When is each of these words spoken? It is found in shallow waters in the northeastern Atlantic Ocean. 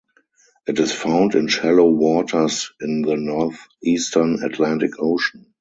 It 0.67 0.79
is 0.79 0.91
found 0.91 1.35
in 1.35 1.47
shallow 1.47 1.87
waters 1.87 2.71
in 2.81 3.03
the 3.03 3.15
northeastern 3.17 4.43
Atlantic 4.43 4.93
Ocean. 4.97 5.45